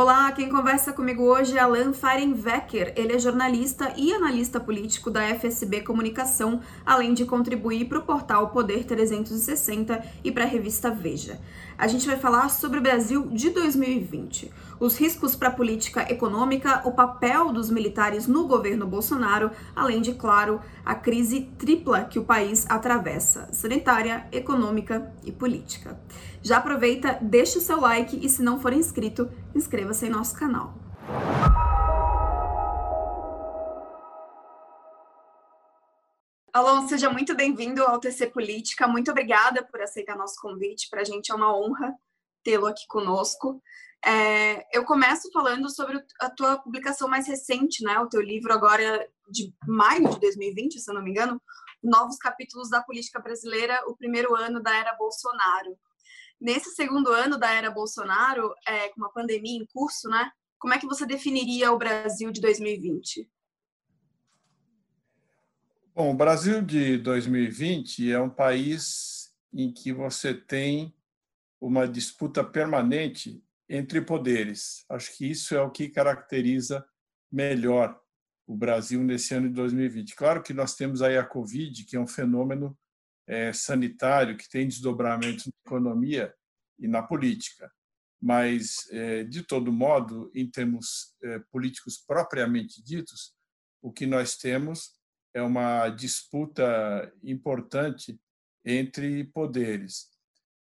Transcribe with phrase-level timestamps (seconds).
[0.00, 2.92] Olá, quem conversa comigo hoje é Alan Feirenwecker.
[2.94, 8.50] Ele é jornalista e analista político da FSB Comunicação, além de contribuir para o portal
[8.50, 11.40] Poder 360 e para a revista Veja.
[11.76, 16.82] A gente vai falar sobre o Brasil de 2020, os riscos para a política econômica,
[16.86, 22.24] o papel dos militares no governo Bolsonaro, além de, claro, a crise tripla que o
[22.24, 26.00] país atravessa: sanitária, econômica e política.
[26.42, 30.74] Já aproveita, deixa o seu like e se não for inscrito, inscreva-se em nosso canal.
[36.52, 38.88] Alon, seja muito bem-vindo ao TC Política.
[38.88, 40.88] Muito obrigada por aceitar nosso convite.
[40.90, 41.94] Para a gente é uma honra
[42.42, 43.62] tê-lo aqui conosco.
[44.04, 47.98] É, eu começo falando sobre a tua publicação mais recente, né?
[47.98, 51.40] O teu livro agora de maio de 2020, se eu não me engano,
[51.82, 55.76] Novos Capítulos da Política Brasileira, o primeiro ano da era Bolsonaro.
[56.40, 60.30] Nesse segundo ano da era Bolsonaro, é, com uma pandemia em curso, né?
[60.58, 63.28] Como é que você definiria o Brasil de 2020?
[65.94, 70.94] Bom, o Brasil de 2020 é um país em que você tem
[71.60, 74.84] uma disputa permanente entre poderes.
[74.88, 76.84] Acho que isso é o que caracteriza
[77.30, 78.00] melhor
[78.46, 80.16] o Brasil nesse ano de 2020.
[80.16, 82.76] Claro que nós temos aí a Covid, que é um fenômeno
[83.26, 86.34] é, sanitário que tem desdobramentos na economia
[86.78, 87.70] e na política.
[88.20, 93.34] Mas, é, de todo modo, em termos é, políticos propriamente ditos,
[93.82, 94.98] o que nós temos
[95.34, 98.18] é uma disputa importante
[98.64, 100.08] entre poderes.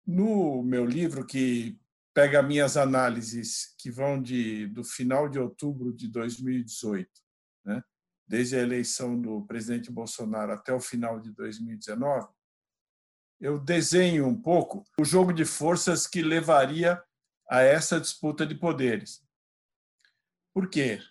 [0.05, 1.77] No meu livro, que
[2.13, 7.09] pega minhas análises que vão de, do final de outubro de 2018,
[7.65, 7.83] né,
[8.27, 12.27] desde a eleição do presidente Bolsonaro até o final de 2019,
[13.39, 17.03] eu desenho um pouco o jogo de forças que levaria
[17.49, 19.21] a essa disputa de poderes.
[20.53, 21.01] Por quê?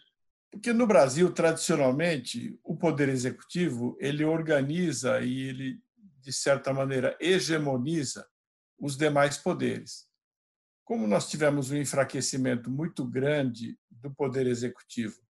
[0.51, 5.83] Porque no Brasil, tradicionalmente, o poder executivo ele organiza e ele,
[6.21, 8.27] de certa maneira, hegemoniza
[8.79, 10.12] os demais poderes.
[10.85, 15.21] Como nós tivemos um enfraquecimento muito grande do poder executivo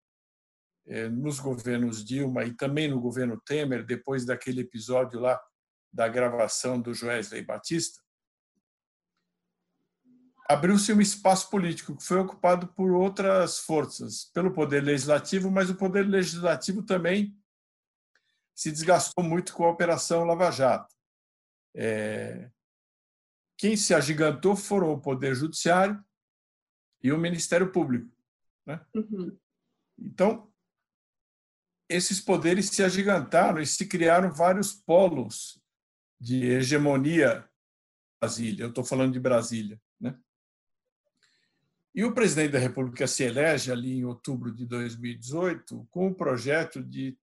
[0.86, 5.40] eh, nos governos Dilma e também no governo Temer, depois daquele episódio lá
[5.92, 8.02] da gravação do Joesley Batista,
[10.48, 15.74] abriu-se um espaço político que foi ocupado por outras forças, pelo poder legislativo, mas o
[15.74, 17.36] poder legislativo também
[18.54, 20.94] se desgastou muito com a Operação Lava Jato.
[21.74, 22.50] É...
[23.62, 26.04] Quem se agigantou foram o Poder Judiciário
[27.00, 28.12] e o Ministério Público.
[28.66, 28.84] Né?
[28.92, 29.38] Uhum.
[29.96, 30.52] Então,
[31.88, 35.62] esses poderes se agigantaram e se criaram vários polos
[36.20, 37.48] de hegemonia
[38.20, 38.64] Brasília.
[38.64, 40.18] Eu estou falando de Brasília, né?
[41.94, 46.82] E o presidente da República se elege ali em outubro de 2018 com o projeto
[46.82, 47.16] de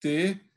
[0.00, 0.47] ter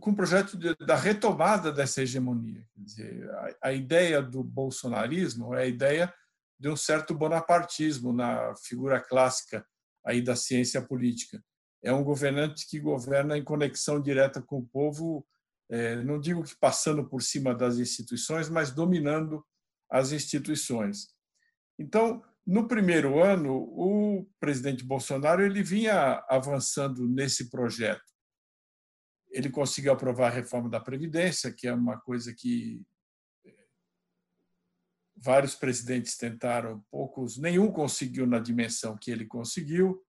[0.00, 2.66] com o projeto de, da retomada dessa hegemonia.
[2.74, 6.12] Quer dizer, a, a ideia do bolsonarismo é a ideia
[6.58, 9.66] de um certo bonapartismo na figura clássica
[10.04, 11.42] aí da ciência política.
[11.82, 15.26] É um governante que governa em conexão direta com o povo
[15.68, 19.44] é, não digo que passando por cima das instituições, mas dominando
[19.90, 21.08] as instituições.
[21.78, 28.13] Então, no primeiro ano, o presidente Bolsonaro ele vinha avançando nesse projeto.
[29.34, 32.80] Ele conseguiu aprovar a reforma da Previdência, que é uma coisa que
[33.44, 33.52] é,
[35.16, 40.00] vários presidentes tentaram, poucos, nenhum conseguiu na dimensão que ele conseguiu.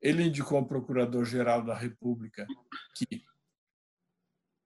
[0.00, 2.46] Ele indicou um procurador-geral da República
[2.96, 3.22] que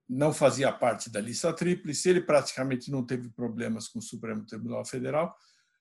[0.09, 4.85] não fazia parte da lista tríplice, ele praticamente não teve problemas com o Supremo Tribunal
[4.85, 5.37] Federal,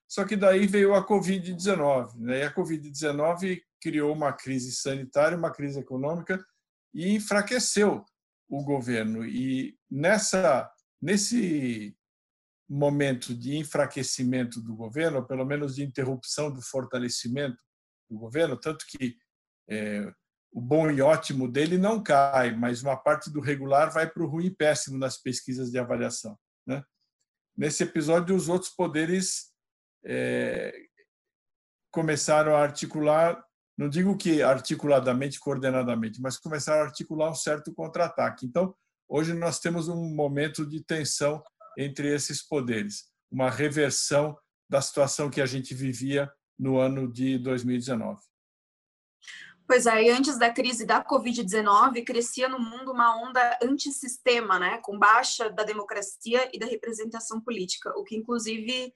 [0.07, 2.15] só que daí veio a Covid-19.
[2.15, 2.39] Né?
[2.39, 6.43] E a Covid-19 criou uma crise sanitária, uma crise econômica
[6.93, 8.05] e enfraqueceu
[8.47, 9.25] o governo.
[9.25, 11.95] E nessa, nesse
[12.67, 17.57] momento de enfraquecimento do governo, ou pelo menos de interrupção do fortalecimento
[18.09, 19.17] do governo, tanto que
[19.69, 20.11] é,
[20.51, 24.27] o bom e ótimo dele não cai, mas uma parte do regular vai para o
[24.27, 26.37] ruim e péssimo nas pesquisas de avaliação.
[26.65, 26.83] Né?
[27.55, 29.51] Nesse episódio, os outros poderes
[30.03, 30.73] é,
[31.91, 33.43] começaram a articular,
[33.79, 38.45] não digo que articuladamente, coordenadamente, mas começaram a articular um certo contra-ataque.
[38.45, 38.75] Então,
[39.07, 41.41] hoje nós temos um momento de tensão
[41.77, 44.37] entre esses poderes, uma reversão
[44.69, 46.29] da situação que a gente vivia
[46.59, 48.19] no ano de 2019.
[49.65, 54.99] Pois é, antes da crise da Covid-19, crescia no mundo uma onda antissistema, né, com
[54.99, 58.93] baixa da democracia e da representação política, o que inclusive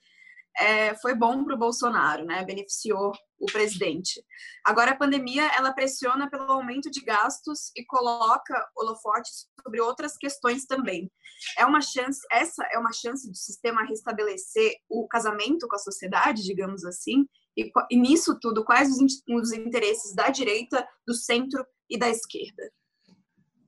[0.57, 2.43] é, foi bom para o Bolsonaro, né?
[2.45, 4.23] Beneficiou o presidente.
[4.63, 10.65] Agora a pandemia ela pressiona pelo aumento de gastos e coloca holofotes sobre outras questões
[10.65, 11.11] também.
[11.57, 16.43] É uma chance, essa é uma chance do sistema restabelecer o casamento com a sociedade,
[16.43, 17.25] digamos assim.
[17.57, 22.71] E, e nisso tudo, quais os, os interesses da direita, do centro e da esquerda?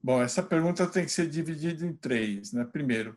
[0.02, 2.52] Bom, essa pergunta tem que ser dividida em três.
[2.52, 2.64] Né?
[2.64, 3.16] Primeiro,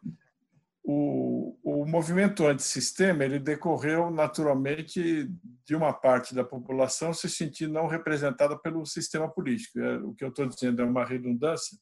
[0.83, 5.29] o, o movimento antissistema ele decorreu naturalmente
[5.65, 9.79] de uma parte da população se sentir não representada pelo sistema político.
[9.79, 11.77] É, o que eu estou dizendo é uma redundância,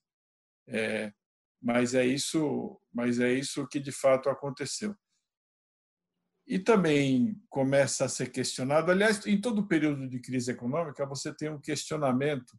[0.67, 1.13] é,
[1.61, 4.95] mas é isso, mas é isso que de fato aconteceu.
[6.45, 11.49] E também começa a ser questionado, aliás, em todo período de crise econômica você tem
[11.49, 12.57] um questionamento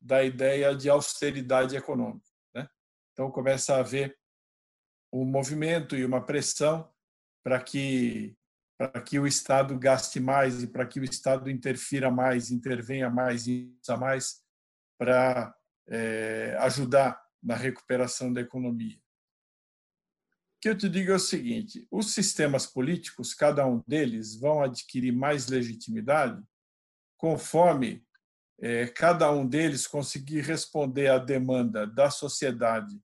[0.00, 2.28] da ideia de austeridade econômica.
[2.54, 2.68] Né?
[3.12, 4.16] Então começa a haver
[5.12, 6.88] um movimento e uma pressão
[7.42, 8.36] para que
[8.78, 13.48] para que o Estado gaste mais e para que o Estado interfira mais, intervenha mais
[13.48, 14.40] e mais
[14.96, 15.52] para
[15.88, 18.96] é, ajudar na recuperação da economia.
[18.96, 24.62] O que eu te digo é o seguinte: os sistemas políticos, cada um deles, vão
[24.62, 26.40] adquirir mais legitimidade
[27.16, 28.06] conforme
[28.60, 33.00] é, cada um deles conseguir responder à demanda da sociedade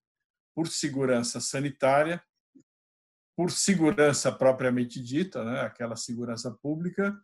[0.55, 2.23] por segurança sanitária,
[3.37, 7.15] por segurança propriamente dita, né, aquela segurança pública,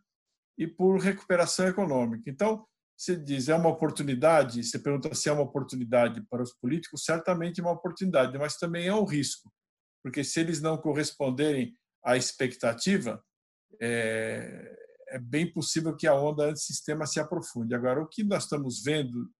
[0.57, 2.29] e por recuperação econômica.
[2.29, 4.63] Então, você diz, é uma oportunidade?
[4.63, 7.03] Você pergunta se é uma oportunidade para os políticos?
[7.03, 9.51] Certamente é uma oportunidade, mas também é um risco,
[10.03, 13.23] porque se eles não corresponderem à expectativa,
[13.81, 17.73] é, é bem possível que a onda antissistema se aprofunde.
[17.73, 19.31] Agora, o que nós estamos vendo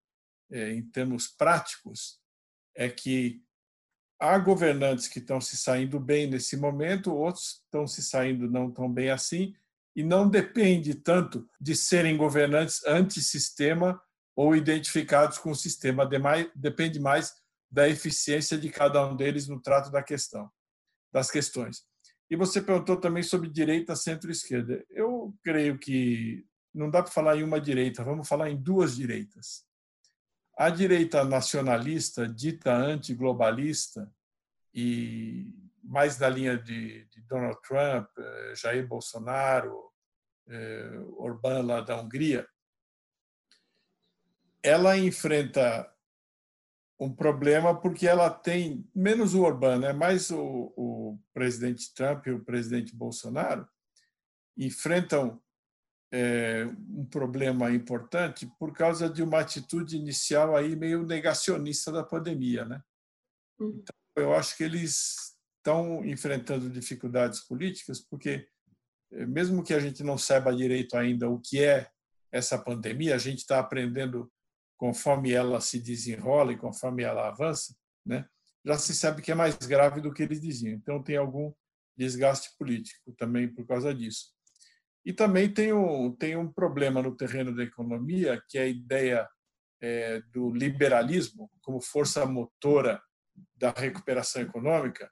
[0.51, 2.19] é, em termos práticos
[2.75, 3.43] é que
[4.21, 8.89] há governantes que estão se saindo bem nesse momento, outros estão se saindo não tão
[8.89, 9.55] bem assim,
[9.95, 13.99] e não depende tanto de serem governantes antissistema
[14.35, 16.07] ou identificados com o sistema,
[16.55, 17.33] depende mais
[17.69, 20.49] da eficiência de cada um deles no trato da questão,
[21.11, 21.83] das questões.
[22.29, 24.85] E você perguntou também sobre direita, centro-esquerda.
[24.89, 29.65] Eu creio que não dá para falar em uma direita, vamos falar em duas direitas.
[30.57, 34.11] A direita nacionalista, dita antiglobalista,
[34.73, 35.47] e
[35.83, 39.91] mais na linha de, de Donald Trump, eh, Jair Bolsonaro,
[40.47, 42.47] eh, Orbán lá da Hungria,
[44.63, 45.91] ela enfrenta
[46.99, 52.31] um problema porque ela tem menos o Orbán, né, mais o, o presidente Trump e
[52.31, 53.67] o presidente Bolsonaro
[54.55, 55.41] enfrentam
[56.11, 62.65] é, um problema importante por causa de uma atitude inicial aí meio negacionista da pandemia,
[62.65, 62.81] né?
[63.59, 63.81] Hum.
[63.81, 68.47] Então, eu acho que eles estão enfrentando dificuldades políticas porque
[69.11, 71.89] mesmo que a gente não saiba direito ainda o que é
[72.31, 74.31] essa pandemia, a gente está aprendendo
[74.77, 77.75] conforme ela se desenrola e conforme ela avança,
[78.05, 78.25] né?
[78.65, 80.73] já se sabe que é mais grave do que eles diziam.
[80.73, 81.53] Então, tem algum
[81.97, 84.31] desgaste político também por causa disso.
[85.05, 89.27] E também tem um, tem um problema no terreno da economia, que é a ideia
[89.81, 93.01] é, do liberalismo como força motora
[93.55, 95.11] da recuperação econômica,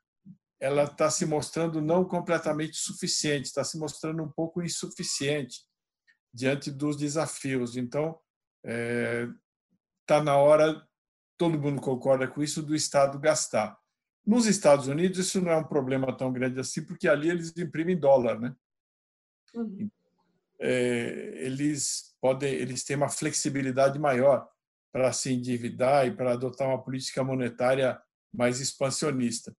[0.59, 5.61] ela está se mostrando não completamente suficiente, está se mostrando um pouco insuficiente
[6.33, 7.77] diante dos desafios.
[7.77, 8.19] Então,
[8.63, 9.27] é,
[10.01, 10.85] está na hora,
[11.37, 13.77] todo mundo concorda com isso, do Estado gastar.
[14.25, 17.97] Nos Estados Unidos, isso não é um problema tão grande assim, porque ali eles imprimem
[17.97, 18.53] dólar, né?
[19.53, 19.89] Uhum.
[20.59, 24.49] É, eles podem, eles têm uma flexibilidade maior
[24.91, 28.01] para se endividar e para adotar uma política monetária
[28.33, 29.55] mais expansionista.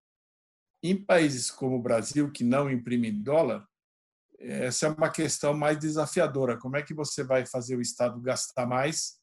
[0.82, 3.66] Em países como o Brasil, que não imprimem dólar,
[4.38, 6.58] essa é uma questão mais desafiadora.
[6.58, 9.20] Como é que você vai fazer o Estado gastar mais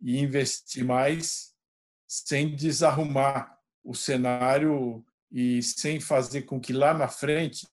[0.00, 1.54] e investir mais
[2.06, 7.66] sem desarrumar o cenário e sem fazer com que lá na frente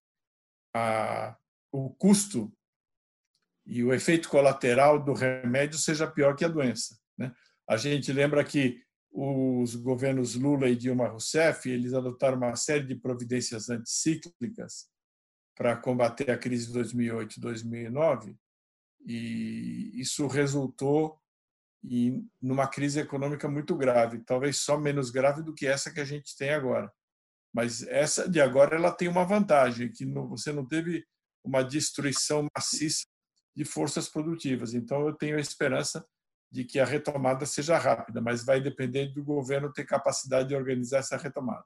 [0.73, 1.37] a,
[1.71, 2.51] o custo
[3.65, 6.97] e o efeito colateral do remédio seja pior que a doença.
[7.17, 7.33] Né?
[7.67, 12.95] A gente lembra que os governos Lula e Dilma Rousseff eles adotaram uma série de
[12.95, 14.89] providências anticíclicas
[15.55, 18.35] para combater a crise de 2008 e 2009
[19.05, 21.19] e isso resultou
[21.83, 26.05] e numa crise econômica muito grave, talvez só menos grave do que essa que a
[26.05, 26.91] gente tem agora.
[27.53, 31.05] Mas essa de agora ela tem uma vantagem, que você não teve
[31.43, 33.05] uma destruição maciça
[33.55, 34.73] de forças produtivas.
[34.73, 36.05] Então eu tenho a esperança
[36.51, 40.99] de que a retomada seja rápida, mas vai depender do governo ter capacidade de organizar
[40.99, 41.63] essa retomada.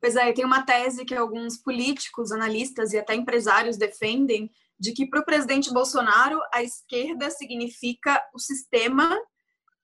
[0.00, 5.06] Pois é, tem uma tese que alguns políticos, analistas e até empresários defendem de que
[5.06, 9.16] para o presidente Bolsonaro a esquerda significa o sistema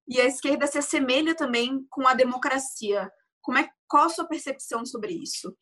[0.09, 3.09] e a esquerda se assemelha também com a democracia.
[3.41, 5.57] Como é qual a sua percepção sobre isso?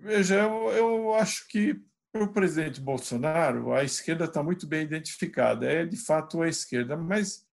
[0.00, 1.80] Veja, eu, eu acho que
[2.12, 6.96] para o presidente Bolsonaro a esquerda está muito bem identificada, é de fato a esquerda,
[6.96, 7.46] mas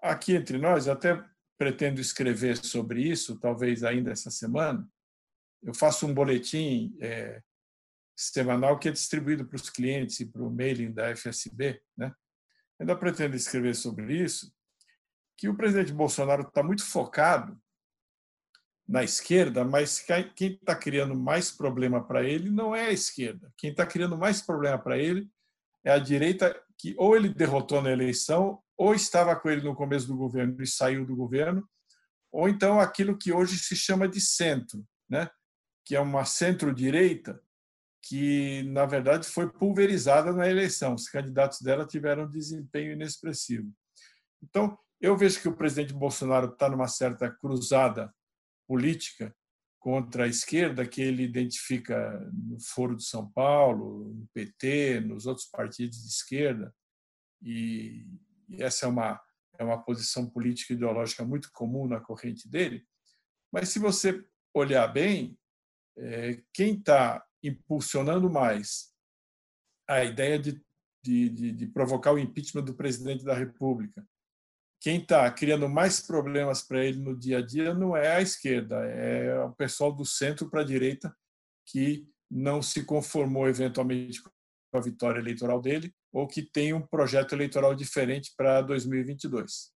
[0.00, 1.22] aqui entre nós até
[1.58, 4.88] pretendo escrever sobre isso, talvez ainda essa semana,
[5.62, 7.42] eu faço um boletim é,
[8.16, 11.82] semanal que é distribuído para os clientes e para o mailing da FSB.
[11.96, 12.12] Né?
[12.78, 14.52] Ainda pretendo escrever sobre isso,
[15.36, 17.60] que o presidente Bolsonaro está muito focado
[18.88, 20.00] na esquerda, mas
[20.34, 23.52] quem está criando mais problema para ele não é a esquerda.
[23.58, 25.28] Quem está criando mais problema para ele
[25.84, 30.06] é a direita, que ou ele derrotou na eleição, ou estava com ele no começo
[30.06, 31.68] do governo e saiu do governo,
[32.32, 35.28] ou então aquilo que hoje se chama de centro, né?
[35.84, 37.38] que é uma centro-direita
[38.02, 40.94] que, na verdade, foi pulverizada na eleição.
[40.94, 43.70] Os candidatos dela tiveram um desempenho inexpressivo.
[44.42, 48.12] Então, eu vejo que o presidente Bolsonaro está numa certa cruzada
[48.68, 49.34] política
[49.80, 55.46] contra a esquerda, que ele identifica no Foro de São Paulo, no PT, nos outros
[55.46, 56.74] partidos de esquerda.
[57.40, 58.06] E
[58.58, 59.20] essa é uma,
[59.58, 62.84] é uma posição política ideológica muito comum na corrente dele.
[63.50, 64.22] Mas, se você
[64.54, 65.38] olhar bem,
[65.96, 68.92] é, quem está impulsionando mais
[69.88, 70.62] a ideia de,
[71.02, 74.06] de, de, provocar o impeachment do presidente da República,
[74.80, 78.76] quem está criando mais problemas para ele no dia a dia não é a esquerda,
[78.84, 81.14] é o pessoal do centro para a direita
[81.66, 84.30] que não se conformou eventualmente com
[84.72, 89.72] a vitória eleitoral dele ou que tem um projeto eleitoral diferente para 2022.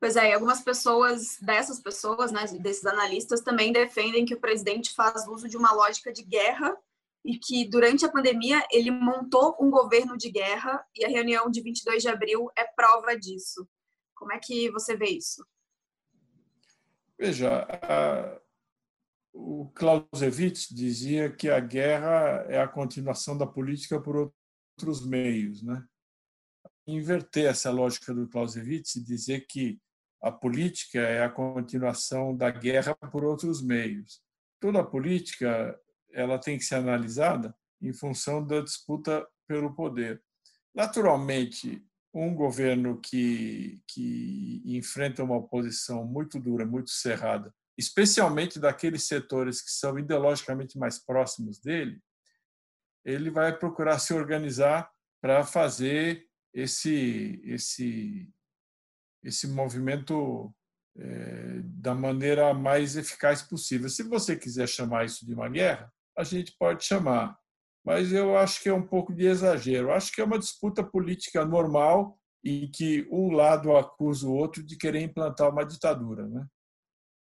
[0.00, 5.26] Pois é, algumas pessoas, dessas pessoas, né, desses analistas, também defendem que o presidente faz
[5.26, 6.76] uso de uma lógica de guerra
[7.24, 11.62] e que durante a pandemia ele montou um governo de guerra e a reunião de
[11.62, 13.66] 22 de abril é prova disso.
[14.24, 15.46] Como é que você vê isso?
[17.18, 18.40] Veja, a,
[19.34, 25.86] o Clausewitz dizia que a guerra é a continuação da política por outros meios, né?
[26.86, 29.78] Inverter essa lógica do Clausewitz e dizer que
[30.22, 34.22] a política é a continuação da guerra por outros meios.
[34.58, 35.78] Toda a política
[36.12, 40.22] ela tem que ser analisada em função da disputa pelo poder.
[40.74, 49.60] Naturalmente, um governo que, que enfrenta uma oposição muito dura, muito cerrada, especialmente daqueles setores
[49.60, 52.00] que são ideologicamente mais próximos dele,
[53.04, 54.88] ele vai procurar se organizar
[55.20, 58.32] para fazer esse, esse
[59.24, 60.54] esse movimento
[60.96, 63.88] é, da maneira mais eficaz possível.
[63.88, 67.36] Se você quiser chamar isso de uma guerra, a gente pode chamar,
[67.84, 69.92] mas eu acho que é um pouco de exagero.
[69.92, 74.76] Acho que é uma disputa política normal em que um lado acusa o outro de
[74.76, 76.46] querer implantar uma ditadura, né?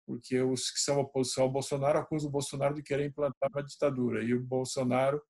[0.05, 4.23] Porque os que são oposição ao Bolsonaro acusam o Bolsonaro de querer implantar uma ditadura
[4.23, 5.21] e o Bolsonaro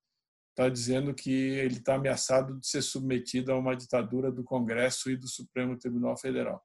[0.50, 5.16] está dizendo que ele está ameaçado de ser submetido a uma ditadura do Congresso e
[5.16, 6.62] do Supremo Tribunal Federal.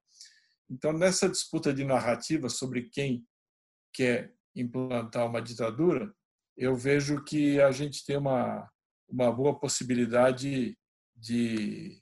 [0.68, 3.24] Então, nessa disputa de narrativa sobre quem
[3.92, 6.12] quer implantar uma ditadura,
[6.56, 8.70] eu vejo que a gente tem uma,
[9.08, 10.76] uma boa possibilidade
[11.14, 12.00] de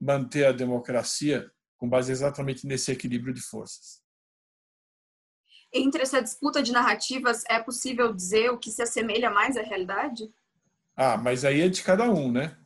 [0.00, 4.02] manter a democracia com base exatamente nesse equilíbrio de forças.
[5.72, 10.32] Entre essa disputa de narrativas, é possível dizer o que se assemelha mais à realidade?
[10.96, 12.56] Ah, mas aí é de cada um, né?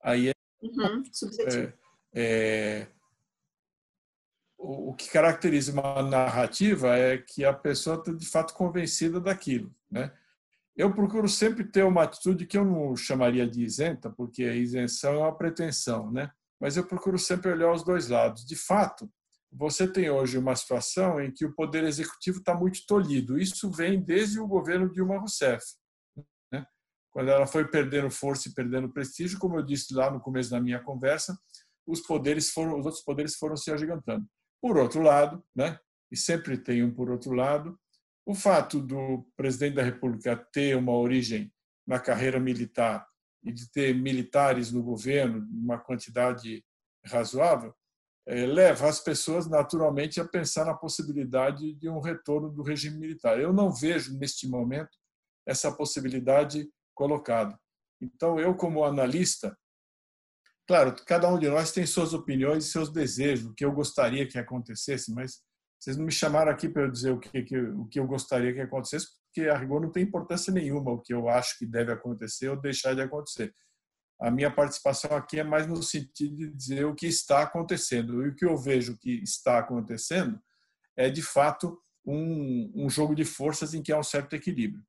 [0.00, 1.02] Aí é, uhum,
[1.40, 1.72] é,
[2.14, 2.88] é
[4.56, 9.74] o, o que caracteriza uma narrativa é que a pessoa está de fato convencida daquilo,
[9.90, 10.16] né?
[10.78, 15.14] Eu procuro sempre ter uma atitude que eu não chamaria de isenta, porque a isenção
[15.14, 16.30] é uma pretensão, né?
[16.60, 18.46] Mas eu procuro sempre olhar os dois lados.
[18.46, 19.10] De fato,
[19.50, 23.38] você tem hoje uma situação em que o poder executivo está muito tolhido.
[23.38, 25.64] Isso vem desde o governo Dilma Rousseff
[27.18, 30.60] quando ela foi perdendo força e perdendo prestígio, como eu disse lá no começo da
[30.60, 31.36] minha conversa,
[31.84, 34.24] os poderes foram, os outros poderes foram se agigantando.
[34.62, 35.78] Por outro lado, né,
[36.12, 37.76] e sempre tem um por outro lado,
[38.28, 41.50] o fato do presidente da República ter uma origem
[41.86, 43.08] na carreira militar
[43.42, 46.62] e de ter militares no governo, uma quantidade
[47.06, 47.74] razoável,
[48.26, 53.40] é, leva as pessoas naturalmente a pensar na possibilidade de um retorno do regime militar.
[53.40, 54.94] Eu não vejo neste momento
[55.46, 57.58] essa possibilidade colocado.
[57.98, 59.56] Então, eu, como analista,
[60.66, 64.28] claro, cada um de nós tem suas opiniões e seus desejos, o que eu gostaria
[64.28, 65.40] que acontecesse, mas
[65.78, 68.52] Vocês não me chamaram aqui para eu dizer o que, que, o que eu gostaria
[68.52, 71.92] que acontecesse, porque a rigor não tem importância nenhuma o que eu acho que deve
[71.92, 73.54] acontecer ou deixar de acontecer.
[74.20, 78.24] A minha participação aqui é mais no sentido de dizer o que está acontecendo.
[78.26, 80.40] E o que eu vejo que está acontecendo
[80.96, 84.82] é, de fato, um, um jogo de forças em que há um certo equilíbrio.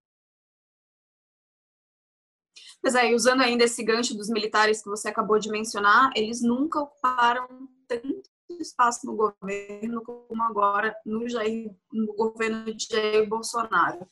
[2.81, 6.79] Pois é, usando ainda esse gancho dos militares que você acabou de mencionar, eles nunca
[6.79, 7.47] ocuparam
[7.87, 14.09] tanto espaço no governo como agora no, Jair, no governo de Jair Bolsonaro.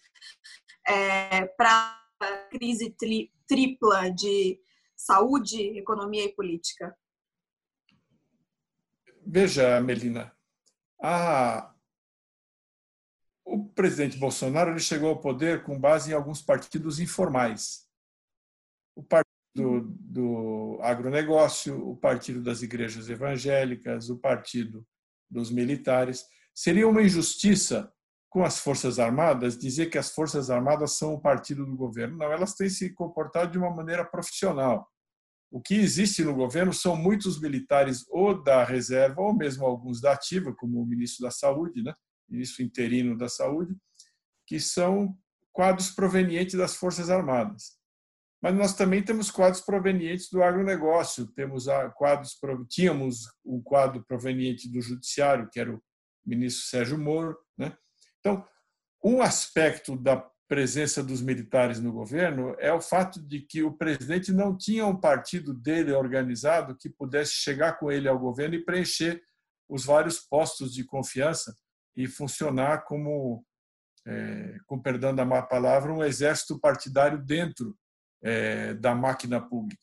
[0.87, 4.59] É, Para a crise tri, tripla de
[4.95, 6.97] saúde, economia e política?
[9.25, 10.35] Veja, Melina,
[11.01, 11.73] a,
[13.45, 17.87] o presidente Bolsonaro ele chegou ao poder com base em alguns partidos informais.
[18.95, 19.03] O
[19.61, 24.85] do agronegócio, o partido das igrejas evangélicas, o partido
[25.29, 26.25] dos militares.
[26.53, 27.91] Seria uma injustiça
[28.29, 32.17] com as Forças Armadas dizer que as Forças Armadas são o partido do governo.
[32.17, 34.87] Não, elas têm se comportado de uma maneira profissional.
[35.49, 40.11] O que existe no governo são muitos militares ou da reserva, ou mesmo alguns da
[40.11, 41.93] ativa, como o ministro da Saúde, né?
[42.29, 43.75] ministro interino da Saúde,
[44.45, 45.17] que são
[45.53, 47.76] quadros provenientes das Forças Armadas.
[48.41, 51.65] Mas nós também temos quadros provenientes do agronegócio, temos
[51.95, 52.37] quadros,
[52.69, 55.81] tínhamos um quadro proveniente do judiciário, que era o
[56.25, 57.35] ministro Sérgio Moro.
[57.57, 57.75] Né?
[58.19, 58.45] Então,
[59.03, 60.17] um aspecto da
[60.47, 64.95] presença dos militares no governo é o fato de que o presidente não tinha um
[64.95, 69.21] partido dele organizado que pudesse chegar com ele ao governo e preencher
[69.67, 71.55] os vários postos de confiança
[71.95, 73.43] e funcionar como,
[74.05, 77.75] é, com perdão da má palavra, um exército partidário dentro
[78.23, 79.81] é, da máquina pública.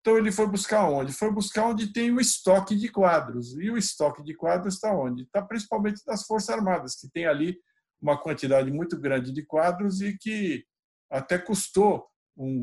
[0.00, 1.12] Então ele foi buscar onde?
[1.12, 3.56] Foi buscar onde tem o estoque de quadros.
[3.58, 5.24] E o estoque de quadros está onde?
[5.24, 7.58] Está principalmente nas Forças Armadas, que tem ali
[8.00, 10.64] uma quantidade muito grande de quadros e que
[11.10, 12.06] até custou
[12.36, 12.62] um,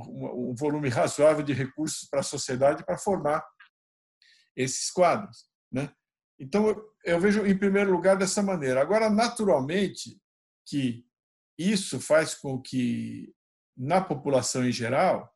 [0.51, 3.43] um volume razoável de recursos para a sociedade para formar
[4.55, 5.45] esses quadros.
[5.71, 5.91] Né?
[6.39, 8.81] Então, eu vejo, em primeiro lugar, dessa maneira.
[8.81, 10.19] Agora, naturalmente,
[10.65, 11.05] que
[11.57, 13.33] isso faz com que,
[13.75, 15.31] na população em geral,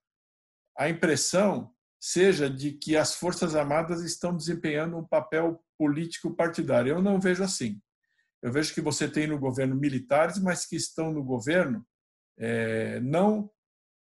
[0.77, 6.91] a impressão seja de que as Forças Armadas estão desempenhando um papel político partidário.
[6.91, 7.81] Eu não vejo assim.
[8.41, 11.85] Eu vejo que você tem no governo militares, mas que estão no governo
[12.37, 13.49] é, não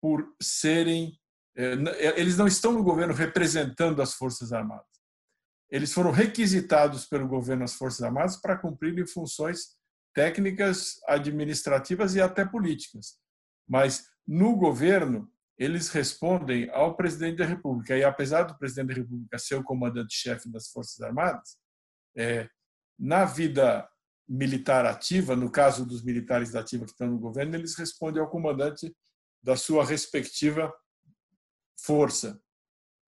[0.01, 1.19] por serem.
[1.55, 1.73] É,
[2.19, 4.85] eles não estão no governo representando as Forças Armadas.
[5.69, 9.75] Eles foram requisitados pelo governo as Forças Armadas para cumprirem funções
[10.13, 13.17] técnicas, administrativas e até políticas.
[13.67, 17.97] Mas no governo, eles respondem ao presidente da República.
[17.97, 21.57] E apesar do presidente da República ser o comandante-chefe das Forças Armadas,
[22.17, 22.49] é,
[22.97, 23.87] na vida
[24.27, 28.29] militar ativa, no caso dos militares da ativa que estão no governo, eles respondem ao
[28.29, 28.95] comandante
[29.43, 30.73] da sua respectiva
[31.79, 32.41] força,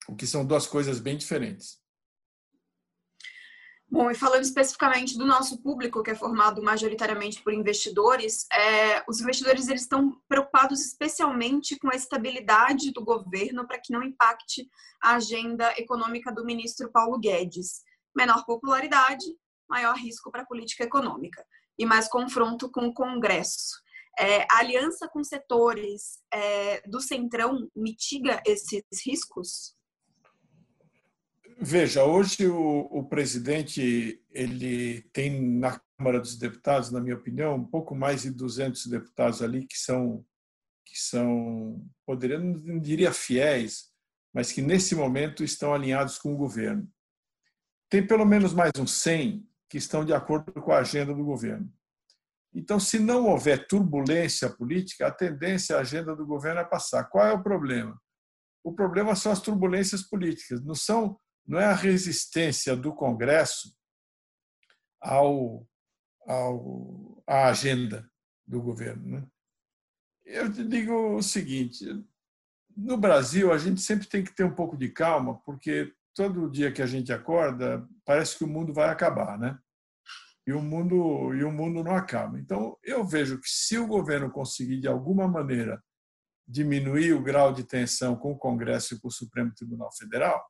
[0.09, 1.81] o que são duas coisas bem diferentes.
[3.89, 9.21] Bom, e falando especificamente do nosso público, que é formado majoritariamente por investidores, é, os
[9.21, 14.69] investidores eles estão preocupados especialmente com a estabilidade do governo para que não impacte
[15.01, 17.83] a agenda econômica do ministro Paulo Guedes.
[18.15, 19.25] Menor popularidade,
[19.69, 21.45] maior risco para a política econômica
[21.79, 23.81] e mais confronto com o Congresso.
[24.19, 29.77] É, a aliança com setores é, do Centrão mitiga esses riscos?
[31.59, 37.65] Veja, hoje o, o, presidente ele tem na Câmara dos Deputados, na minha opinião, um
[37.65, 40.25] pouco mais de 200 deputados ali que são
[40.85, 43.91] que são poderia não diria fiéis,
[44.33, 46.89] mas que nesse momento estão alinhados com o governo.
[47.89, 51.73] Tem pelo menos mais uns 100 que estão de acordo com a agenda do governo.
[52.55, 57.05] Então, se não houver turbulência política, a tendência a agenda do governo é passar.
[57.05, 58.01] Qual é o problema?
[58.63, 63.75] O problema são as turbulências políticas, não são não é a resistência do Congresso
[65.01, 65.67] ao,
[66.27, 68.11] ao, à agenda
[68.47, 69.21] do governo.
[69.21, 69.27] Né?
[70.25, 71.85] Eu te digo o seguinte:
[72.77, 76.73] no Brasil, a gente sempre tem que ter um pouco de calma, porque todo dia
[76.73, 79.59] que a gente acorda, parece que o mundo vai acabar, né?
[80.47, 82.39] E o mundo, e o mundo não acaba.
[82.39, 85.83] Então, eu vejo que se o governo conseguir, de alguma maneira,
[86.47, 90.45] diminuir o grau de tensão com o Congresso e com o Supremo Tribunal Federal,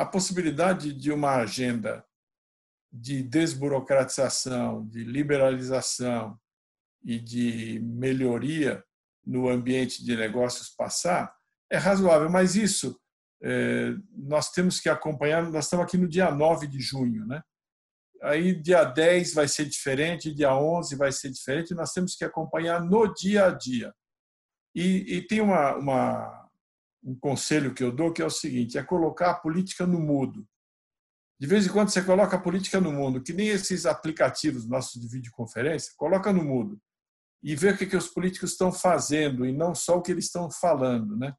[0.00, 2.02] a possibilidade de uma agenda
[2.90, 6.40] de desburocratização, de liberalização
[7.04, 8.82] e de melhoria
[9.26, 11.30] no ambiente de negócios passar
[11.70, 12.98] é razoável, mas isso
[13.42, 15.42] é, nós temos que acompanhar.
[15.50, 17.42] Nós estamos aqui no dia 9 de junho, né?
[18.22, 22.82] aí dia 10 vai ser diferente, dia 11 vai ser diferente, nós temos que acompanhar
[22.82, 23.92] no dia a dia.
[24.74, 26.39] E, e tem uma, uma,
[27.02, 30.46] um conselho que eu dou que é o seguinte: é colocar a política no mudo.
[31.40, 35.00] De vez em quando você coloca a política no mundo, que nem esses aplicativos nossos
[35.00, 36.78] de videoconferência, coloca no mudo
[37.42, 40.26] e vê o que, que os políticos estão fazendo e não só o que eles
[40.26, 41.34] estão falando, né?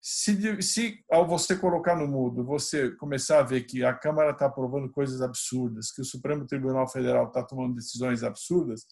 [0.00, 4.46] Se, se ao você colocar no mudo, você começar a ver que a Câmara está
[4.46, 8.86] aprovando coisas absurdas, que o Supremo Tribunal Federal está tomando decisões absurdas,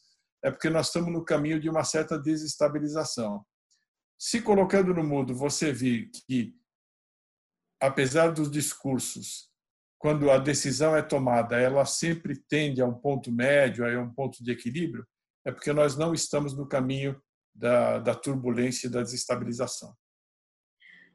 [0.44, 3.42] é porque nós estamos no caminho de uma certa desestabilização.
[4.18, 6.55] Se colocando no mudo você vir que,
[7.81, 9.50] apesar dos discursos,
[9.98, 14.42] quando a decisão é tomada, ela sempre tende a um ponto médio, a um ponto
[14.42, 15.07] de equilíbrio,
[15.44, 17.20] é porque nós não estamos no caminho
[17.55, 19.94] da, da turbulência e da desestabilização.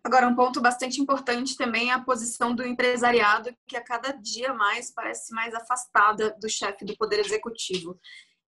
[0.04, 4.52] Agora, um ponto bastante importante também é a posição do empresariado, que a cada dia
[4.54, 8.00] mais parece mais afastada do chefe do Poder Executivo.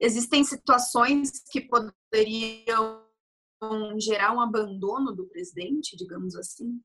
[0.00, 3.06] Existem situações que poderiam
[3.98, 6.80] gerar um abandono do presidente, digamos assim?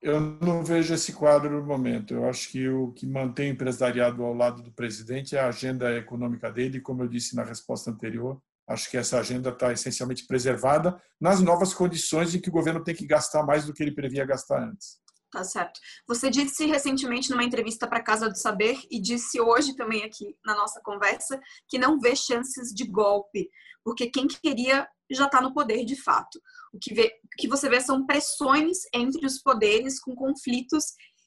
[0.00, 2.12] Eu não vejo esse quadro no momento.
[2.12, 5.96] Eu acho que o que mantém o empresariado ao lado do presidente é a agenda
[5.96, 10.98] econômica dele, como eu disse na resposta anterior, Acho que essa agenda está essencialmente preservada
[11.20, 14.24] nas novas condições em que o governo tem que gastar mais do que ele previa
[14.24, 14.98] gastar antes.
[15.34, 15.80] Tá certo.
[16.06, 20.36] Você disse recentemente numa entrevista para a Casa do Saber e disse hoje também aqui
[20.44, 23.50] na nossa conversa que não vê chances de golpe,
[23.82, 26.40] porque quem queria já está no poder de fato.
[26.72, 30.84] O que, vê, o que você vê são pressões entre os poderes com conflitos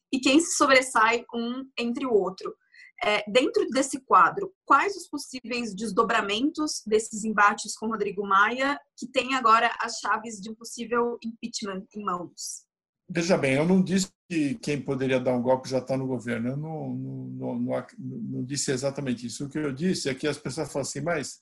[0.10, 2.56] e quem se sobressai um entre o outro.
[3.04, 9.36] É, dentro desse quadro, quais os possíveis desdobramentos desses embates com Rodrigo Maia, que tem
[9.36, 12.66] agora as chaves de um possível impeachment em mãos?
[13.10, 16.50] Veja bem, eu não disse que quem poderia dar um golpe já está no governo.
[16.50, 19.46] Eu não, não, não, não, disse exatamente isso.
[19.46, 21.39] O que eu disse é que as pessoas falam assim, mas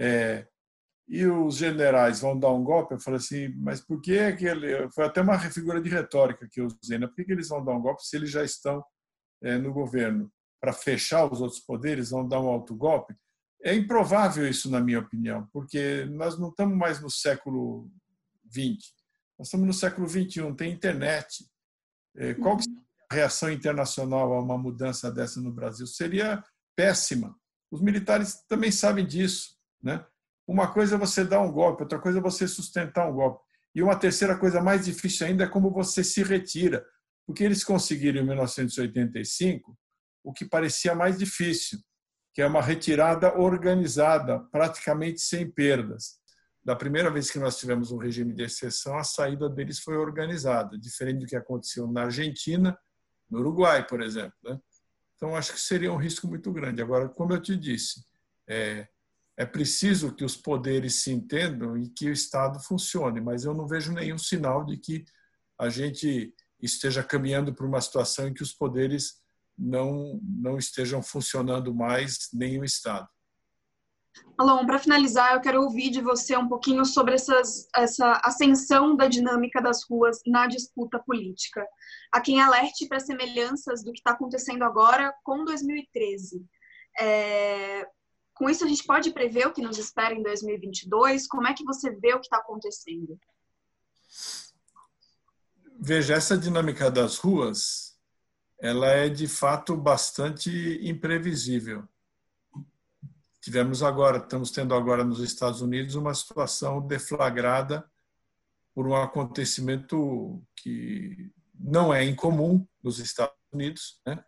[0.00, 0.46] é,
[1.06, 2.94] e os generais vão dar um golpe?
[2.94, 4.16] Eu falei assim, mas por que.
[4.94, 7.06] Foi até uma figura de retórica que eu usei, né?
[7.06, 8.82] Por que, que eles vão dar um golpe se eles já estão
[9.42, 10.32] é, no governo?
[10.64, 13.14] para fechar os outros poderes, vão dar um autogolpe.
[13.62, 17.86] É improvável isso, na minha opinião, porque nós não estamos mais no século
[18.50, 18.93] XX,
[19.38, 21.44] nós estamos no século XXI, tem internet.
[22.16, 22.64] É, qual que
[23.10, 25.86] a reação internacional a uma mudança dessa no Brasil?
[25.86, 26.42] Seria
[26.76, 27.36] péssima.
[27.70, 29.56] Os militares também sabem disso.
[29.82, 30.04] Né?
[30.46, 33.42] Uma coisa é você dar um golpe, outra coisa é você sustentar um golpe.
[33.74, 36.86] E uma terceira coisa mais difícil ainda é como você se retira.
[37.26, 39.76] Porque eles conseguiram, em 1985,
[40.22, 41.80] o que parecia mais difícil,
[42.32, 46.18] que é uma retirada organizada, praticamente sem perdas.
[46.64, 50.78] Da primeira vez que nós tivemos um regime de exceção, a saída deles foi organizada,
[50.78, 52.76] diferente do que aconteceu na Argentina,
[53.30, 54.34] no Uruguai, por exemplo.
[54.42, 54.58] Né?
[55.16, 56.80] Então, acho que seria um risco muito grande.
[56.80, 58.04] Agora, como eu te disse,
[58.48, 58.88] é,
[59.36, 63.66] é preciso que os poderes se entendam e que o Estado funcione, mas eu não
[63.66, 65.04] vejo nenhum sinal de que
[65.58, 69.22] a gente esteja caminhando para uma situação em que os poderes
[69.56, 73.08] não, não estejam funcionando mais nem o Estado.
[74.36, 79.06] Alon, para finalizar, eu quero ouvir de você um pouquinho sobre essas, essa ascensão da
[79.06, 81.64] dinâmica das ruas na disputa política.
[82.12, 86.44] Há quem alerte para semelhanças do que está acontecendo agora com 2013.
[86.98, 87.86] É,
[88.34, 91.28] com isso, a gente pode prever o que nos espera em 2022?
[91.28, 93.16] Como é que você vê o que está acontecendo?
[95.80, 97.94] Veja, essa dinâmica das ruas
[98.60, 101.86] ela é de fato bastante imprevisível.
[103.44, 107.84] Tivemos agora, estamos tendo agora nos Estados Unidos uma situação deflagrada
[108.74, 114.24] por um acontecimento que não é incomum nos Estados Unidos, né?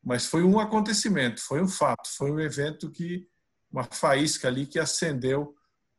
[0.00, 3.28] mas foi um acontecimento, foi um fato, foi um evento que
[3.68, 5.56] uma faísca ali que acendeu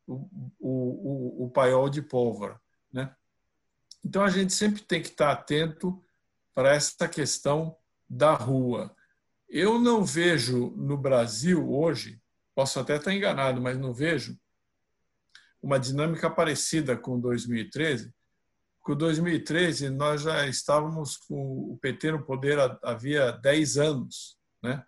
[0.08, 0.14] o,
[0.58, 2.58] o, o, o paiol de pólvora,
[2.94, 3.14] né?
[4.06, 6.02] Então a gente sempre tem que estar atento
[6.56, 7.76] para essa questão
[8.10, 8.96] da rua.
[9.50, 12.23] Eu não vejo no Brasil hoje,
[12.56, 14.38] posso até estar enganado, mas não vejo
[15.62, 18.14] uma dinâmica parecida com 2013.
[18.82, 24.86] Com 2013 nós já estávamos com o PT no poder havia 10 anos, né?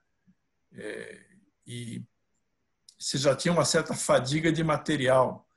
[0.73, 1.25] É,
[1.65, 2.04] e
[2.99, 5.47] se já tinha uma certa fadiga de material.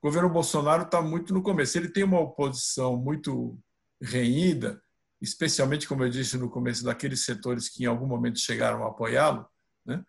[0.00, 1.78] O governo Bolsonaro está muito no começo.
[1.78, 3.58] Ele tem uma oposição muito
[4.00, 4.82] renhida,
[5.20, 9.48] especialmente, como eu disse no começo, daqueles setores que em algum momento chegaram a apoiá-lo,
[9.84, 10.04] né?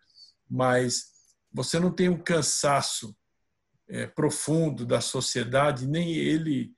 [0.48, 1.09] mas
[1.52, 3.16] você não tem um cansaço
[3.88, 6.72] é, profundo da sociedade, nem ele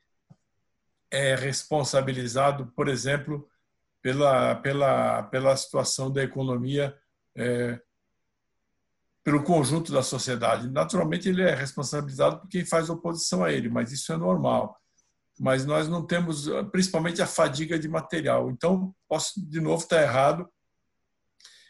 [1.10, 3.48] é responsabilizado, por exemplo,
[4.00, 6.96] pela, pela, pela situação da economia
[7.36, 7.80] é,
[9.24, 10.68] pelo conjunto da sociedade.
[10.68, 14.76] Naturalmente, ele é responsabilizado por quem faz oposição a ele, mas isso é normal.
[15.38, 18.50] Mas nós não temos, principalmente, a fadiga de material.
[18.50, 20.48] Então, posso de novo estar errado.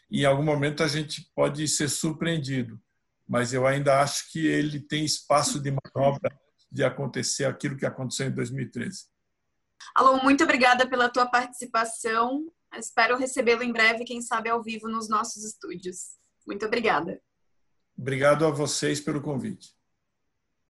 [0.09, 2.79] E em algum momento a gente pode ser surpreendido,
[3.27, 6.37] mas eu ainda acho que ele tem espaço de manobra
[6.71, 9.05] de acontecer aquilo que aconteceu em 2013.
[9.95, 12.45] Alô, muito obrigada pela tua participação.
[12.75, 16.17] Espero recebê-lo em breve, quem sabe ao vivo nos nossos estúdios.
[16.47, 17.21] Muito obrigada.
[17.97, 19.69] Obrigado a vocês pelo convite.